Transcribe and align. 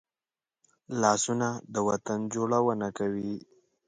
لاسونه 1.01 1.47
د 1.73 1.75
وطن 1.87 2.19
جوړونه 2.33 2.87
کوي 2.97 3.33